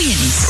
[0.00, 0.44] goeie nuus.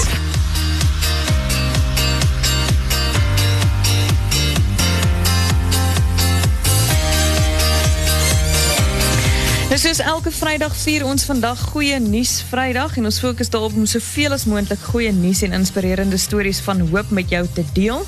[9.71, 13.86] Dus soos elke Vrydag vier ons vandag goeie nuus Vrydag en ons fokus daarop om
[13.91, 18.07] soveel as moontlik goeie nuus en inspirerende stories van hoop met jou te deel.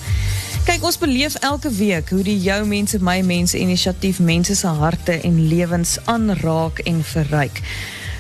[0.63, 5.19] Kyk, ons beleef elke week hoe die jou mense my mense inisiatief mense se harte
[5.27, 7.59] en lewens aanraak en verryk.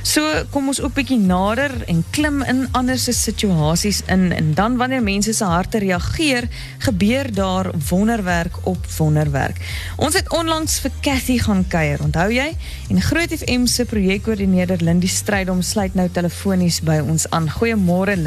[0.02, 4.76] So kom ons ook bietjie nader en klim in ander se situasies in en dan
[4.80, 6.48] wanneer mense se harte reageer,
[6.82, 9.62] gebeur daar wonderwerk op wonderwerk.
[9.96, 12.50] Ons het onlangs vir Cathy gaan kuier, onthou jy?
[12.90, 17.50] En Groot FM se projekkoördineerder Lindie Strydom sluit nou telefonies by ons aan.
[17.52, 18.18] Goeiemôre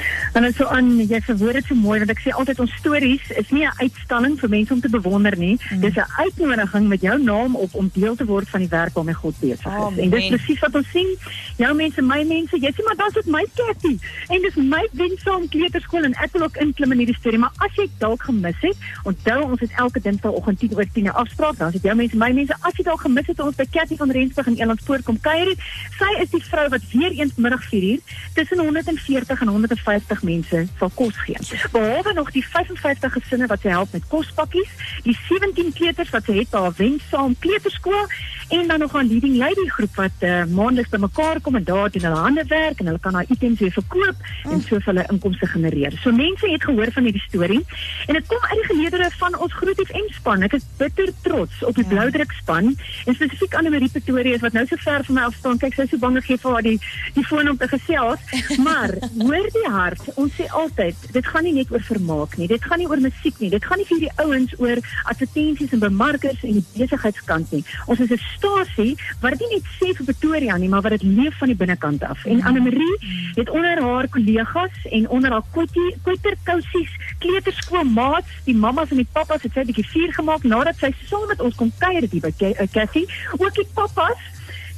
[0.00, 0.32] Lindie.
[0.32, 3.30] Dan is so aan, jy verwoord dit so mooi want ek sê altyd ons stories
[3.36, 5.58] is nie 'n uitstalling vir mense om te bewonder nie.
[5.70, 5.80] Mm.
[5.80, 9.14] Dis 'n uitnodiging met jou naam op om deel te word van die werk waarmee
[9.14, 9.72] God besig is.
[9.72, 11.08] Oh, en dis presies wat ons sien.
[11.56, 15.48] Jou mense, my mense, jy sien maar daar's dit my Kathy en dis my Wensaam
[15.48, 18.76] Kleuterskool en ek wil ook inklim in hierdie storie, maar as jy dalk gemis het,
[19.04, 21.58] onthou ons het elke Dinsdagoggend 10 oor 10 'n afspraak.
[21.58, 23.96] Dan is dit jou mense, my mense, as jy dalk gemis het ons by Kathy
[23.96, 25.58] van Rensburg in Elandspoort kom kuier het.
[25.98, 27.98] Sy is die vrou wat weer eens middag 4 uur
[28.34, 31.38] tussen 140 en 150 50 mense sal kos gee.
[31.72, 34.70] Behalwe nog die 55 gesinne wat sy help met kospakkies,
[35.06, 38.06] die 17 kleuters wat sy het by haar wensaam kleuterskool
[38.50, 42.02] en dan nog 'n leading lady groep wat uh, maandeliks bymekaar kom en daar doen
[42.02, 44.52] hulle hande werk en hulle kan haar items weer verkoop oh.
[44.52, 45.92] en so hulle inkomste genereer.
[46.02, 47.64] So mense het gehoor van hierdie storie
[48.06, 50.42] en dit kom uit die geleedere van ons Groot FM span.
[50.42, 51.90] Ek is bitter trots op die ja.
[51.90, 55.58] Bloudruk span en spesifiek aan Marie Pretoria wat nou so ver van my af staan.
[55.58, 56.78] Kyk, sy is so bang ek gee vir haar die
[57.14, 58.26] die foon om te gesels.
[58.66, 62.48] Maar hoor die hart ons sê altyd, dit gaan nie net oor vermaak nie.
[62.50, 63.50] Dit gaan nie oor musiek nie.
[63.52, 64.80] Dit gaan nie vir die ouens oor
[65.12, 67.62] advertensies en bemarkers en die besigheidskant nie.
[67.86, 71.38] Ons is 'n stasie wat nie net sê vir Pretoria nie, maar wat dit leef
[71.38, 72.24] van die binnekant af.
[72.24, 72.96] En Anne Marie
[73.34, 79.42] het onder haar kollegas en onder haar kwittie kwitterkousies kleuterskoolmaats, die mammas en die pappas
[79.42, 82.32] het sy 'n bietjie vier gemaak nadat sy saam met ons kom kuier by
[82.72, 83.06] Cassie.
[83.38, 84.18] Ook die pappas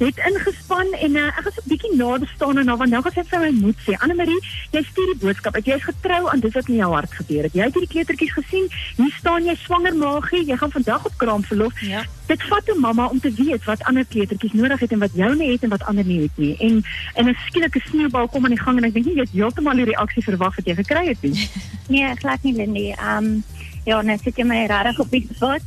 [0.05, 3.15] het ingespan en uh, ek was 'n bietjie nader staan en nou want nou gaan
[3.15, 3.93] sy vir my moed sê.
[3.99, 4.39] Anne Marie,
[4.71, 5.55] jy stuur die boodskap.
[5.55, 7.53] Ek jy is getrou aan dit wat in jou hart gebeur het.
[7.53, 8.67] Jy het hierdie kleutertjies gesien.
[8.97, 10.45] Hier staan jy swanger maagie.
[10.45, 11.79] Jy gaan vandag op kraamverlof.
[11.81, 12.03] Ja.
[12.27, 15.35] Dit vat 'n mamma om te weet wat ander kleutertjies nodig het en wat jou
[15.35, 16.57] nie het en wat ander nie het nie.
[16.57, 19.31] En en 'n skielike sneeubal kom aan die gang en ek dink nie jy het
[19.31, 21.49] heeltemal die reaksie verwag wat jy gekry het nie.
[21.93, 22.91] nee, glad nie Lindy.
[22.91, 23.43] Ehm um,
[23.85, 25.61] ja, net sit jy my regtig op die spot.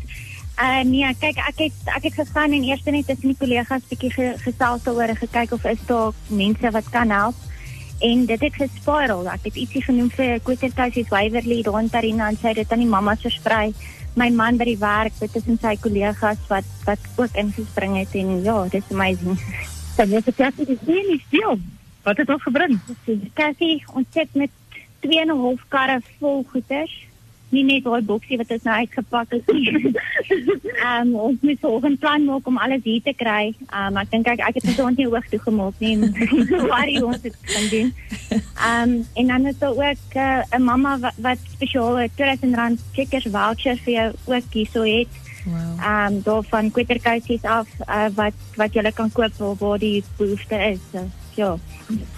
[0.57, 4.09] Uh, nee, kijk, ek het ek het gegaan en eers net tussen die kollegas bietjie
[4.11, 7.35] ge, gesels oor en gekyk of is daar mense wat kan help.
[8.01, 9.29] En dit het gespiral.
[9.29, 12.89] Ek het ietsie genoem vir Quittertuisies Waverly rond Tarina en sy het dit aan die
[12.89, 13.75] mammas versprei.
[14.17, 18.17] My man by die werk, dit is en sy kollegas wat wat ook ingespring het
[18.17, 19.37] en ja, dit is amazing.
[19.97, 21.61] Dan is dit net die is stil.
[22.09, 22.79] Wat het ons gebring?
[23.35, 24.51] Cassie, ons sit met
[25.05, 26.89] 2,5 karre vol goeder
[27.55, 29.67] nie net daai boksie wat ons nou uitgepak het nie.
[30.77, 33.55] Ehm um, ons moet volgens plan maak om alles hier te kry.
[33.67, 35.97] Ehm um, ek dink ek ek het dit ons nie hoog toe gemaak nie.
[36.71, 37.93] Waar ons dit kan doen.
[38.31, 42.83] Ehm um, en dan is daar ook eh, 'n uh, mamma wat, wat spesiale R2000
[42.93, 45.23] checkers voucher vir jou ook hierso het.
[45.47, 45.79] Wow.
[45.79, 50.81] Um, daar van kwitterkoutjies af uh, wat wat jy kan koop waar, die behoefte is.
[50.93, 51.59] So, ja.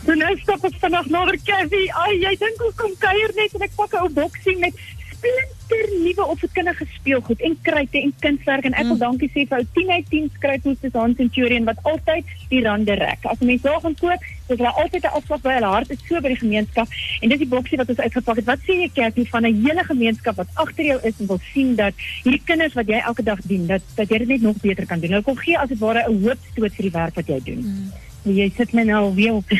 [0.04, 1.88] So nou stap ek vanaand na die Cassie.
[1.92, 4.74] Ai, jy dink ons kom kuier net en ek pak 'n ou boksie met
[5.18, 9.02] splinter nuwe opvoedkundige speelgoed en kruite en kunswerk en ek wil mm.
[9.02, 13.26] dankie sê vir ou 10 uit 10 skryfmoes aan Centurion wat altyd die rande rek.
[13.28, 16.22] As mense daar gaan koop, dis hulle altyd 'n afslag by hulle hart is so
[16.24, 16.88] by die gemeenskap
[17.20, 18.48] en dis die boksie wat ons uitgepak het.
[18.48, 21.74] Wat sê jy Kathy van 'n hele gemeenskap wat agter jou is en wil sien
[21.76, 24.86] dat hierdie kinders wat jy elke dag dien, dat dat jy dit net nog beter
[24.86, 25.10] kan doen.
[25.10, 27.62] Nou kom gee as dit ware 'n hoop stoot vir die werk wat jy doen.
[27.64, 29.52] Mm jy sit my nou weer op.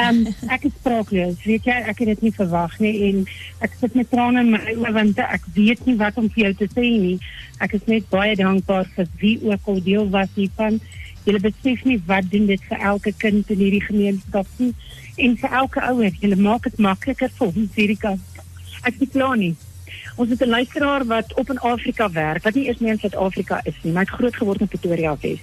[0.00, 0.20] Um,
[0.54, 1.40] ek is spraakloos.
[1.46, 3.22] Weet jy, ek het dit nie verwag nie en
[3.64, 6.52] ek sit met trane in my oë want ek weet nie wat om vir jou
[6.62, 7.16] te sê nie.
[7.64, 10.80] Ek is net baie dankbaar vir wie ook al deel was hiervan.
[11.24, 14.74] Julle besef nie wat doen dit vir elke kind in hierdie gemeenskap nie
[15.16, 16.12] en vir elke ouer.
[16.20, 18.42] Julle maak dit makliker vir ons hierdie kant.
[18.84, 19.54] Ek is klaar nie.
[20.16, 23.60] Ons het 'n luisteraar wat op in Afrika werk, wat nie eens meer in Suid-Afrika
[23.64, 25.40] is nie, maar het groot geword in Pretoria Wes.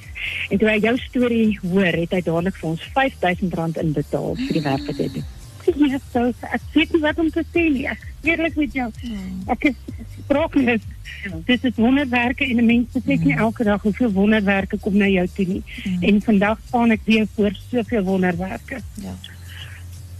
[0.50, 4.62] En toe hy jou storie hoor, het hy dadelik vir ons R5000 inbetaal vir die
[4.62, 5.26] werk wat hy doen.
[5.76, 7.86] Ja, so, ek weet nie wat om te sê nie.
[7.88, 8.88] Ek eerlik met jou.
[9.02, 9.42] Hmm.
[9.54, 9.76] Ek is
[10.24, 10.88] spraakloos.
[11.46, 13.44] Dit is wonderwerke en 'n mens besef nie hmm.
[13.46, 15.64] elke dag hoeveel wonderwerke kom na jou toe nie.
[16.02, 18.82] En vandag staan ek weer voor soveel wonderwerke.
[18.96, 19.14] Ja.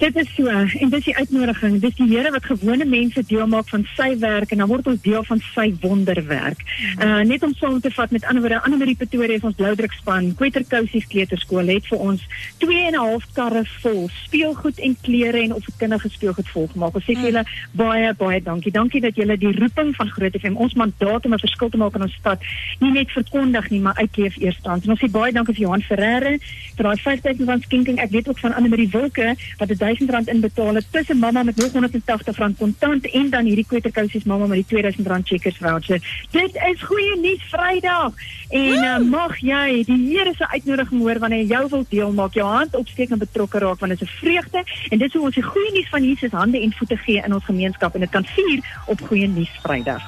[0.02, 1.76] Dit is so en dis die uitnodiging.
[1.78, 5.02] Dis die Here wat gewone mense deel maak van sy werk en dan word ons
[5.04, 6.64] deel van sy wonderwerk.
[6.98, 10.32] Uh net om saam te vat met ander woorde, Anne Marie Pretoria is ons bloudrukspan.
[10.40, 12.24] Kweterkousies kleuterskool het vir ons
[12.64, 16.96] 2 en 'n half karre vol speelgoed en klere en opvoedkundige speelgoed volgemaak.
[16.96, 18.72] Ons sê vir julle baie baie dankie.
[18.72, 21.96] Dankie dat julle die roeping van Groot FM, ons mandaat om 'n verskil te maak
[21.96, 22.42] in ons stad,
[22.80, 24.84] nie net verkondig nie, maar uitleef eerstens.
[24.84, 26.38] En ons sê baie dankie vir Johan Ferreira
[26.76, 28.00] vir daai 5000 van skenking.
[28.00, 31.56] Ek weet ook van Anne Marie Wilke wat dit R1000 inbetaal het tussen mamma met
[31.56, 36.26] nog R180 kontant en dan hierdie kweterkousies mamma met die R2000 checkers voucher.
[36.32, 38.14] Dit is goeie nuus Vrydag.
[38.50, 42.34] En uh, mag jy die Here se uitnodiging hoor wanneer jy jou wil deel maak,
[42.34, 45.24] jou hand opsteek en betrokke raak want dit is 'n vreugde en dit is hoe
[45.24, 48.10] ons die goeie nuus van Jesus hande en voete gee in ons gemeenskap en dit
[48.10, 50.04] kan vier op goeie nuus Vrydag.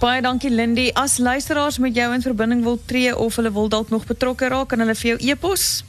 [0.00, 0.90] Baie dankie Lindy.
[0.92, 4.68] As luisteraars met jou in verbinding wil tree of hulle wil dalk nog betrokke raak,
[4.68, 5.84] kan hulle vir jou e-pos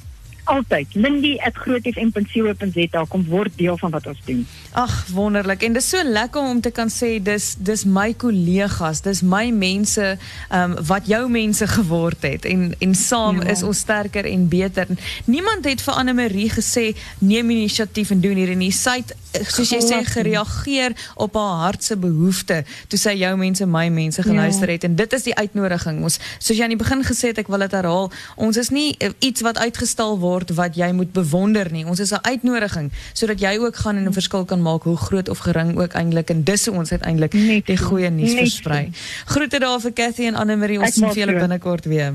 [0.52, 4.48] altyd lindy@grootfm.co.za kom word deel van wat ons doen.
[4.72, 5.64] Ag, wonderlik.
[5.64, 10.18] En dis so lekker om te kan sê dis dis my kollegas, dis my mense
[10.52, 13.50] um, wat jou mense geword het en en saam ja.
[13.52, 14.88] is ons sterker en beter.
[15.26, 18.72] Niemand het vir Anne Marie gesê neem inisiatief en doen hierdie nie.
[18.72, 19.16] Sy het
[19.48, 22.62] soos jy sê gereageer op haar hart se behoefte
[22.92, 24.76] toe sy jou mense my mense geluister ja.
[24.76, 26.04] het en dit is die uitnodiging.
[26.04, 28.96] Ons soos jy aan die begin gesê het, ek wil dit herhaal, ons is nie
[29.00, 31.86] eh, iets wat uitgestal word word wat jy moet bewonder nie.
[31.86, 35.30] Ons is 'n uitnodiging sodat jy ook gaan en 'n verskil kan maak hoe groot
[35.30, 37.32] of gering ook eintlik en dis hoe ons uiteindelik
[37.66, 38.92] die goeie nuus versprei.
[39.26, 40.80] Groete daar vir Cathy en Anne Marie.
[40.80, 42.14] Ons sien julle binnekort weer.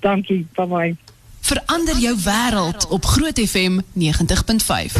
[0.00, 0.46] Dankie.
[0.54, 0.96] Bye bye.
[1.40, 4.96] Verander jou wêreld op Groot FM 90.5.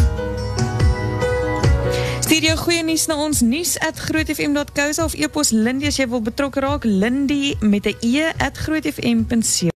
[2.21, 6.85] Stuur jou goeie nuus na ons nuus@grootfm.co of e-pos Lindy as jy wil betrokke raak
[6.85, 9.73] Lindy met 'n e @grootfm.co